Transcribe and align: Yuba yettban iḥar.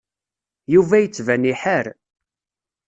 Yuba 0.73 0.97
yettban 1.03 1.43
iḥar. 1.53 1.85